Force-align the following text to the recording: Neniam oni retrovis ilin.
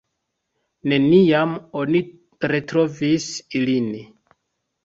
Neniam 0.93 1.53
oni 1.81 2.01
retrovis 2.53 3.29
ilin. 3.61 3.93